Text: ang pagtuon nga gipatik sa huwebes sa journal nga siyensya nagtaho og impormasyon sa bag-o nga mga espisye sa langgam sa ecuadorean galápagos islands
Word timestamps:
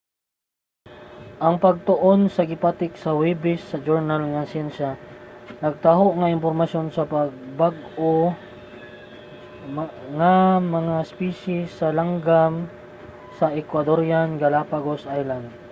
ang 1.45 1.55
pagtuon 1.65 2.21
nga 2.35 2.43
gipatik 2.51 2.93
sa 2.97 3.09
huwebes 3.15 3.61
sa 3.69 3.81
journal 3.87 4.21
nga 4.33 4.43
siyensya 4.51 4.89
nagtaho 5.63 6.03
og 6.09 6.23
impormasyon 6.37 6.87
sa 6.91 7.03
bag-o 7.61 8.13
nga 10.17 10.33
mga 10.75 10.95
espisye 11.05 11.59
sa 11.77 11.87
langgam 11.99 12.53
sa 13.37 13.45
ecuadorean 13.61 14.29
galápagos 14.41 15.01
islands 15.19 15.53